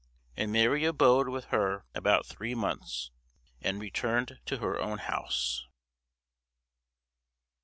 [0.35, 3.11] And Mary abode with her about three months,
[3.61, 5.67] and returned to her own house.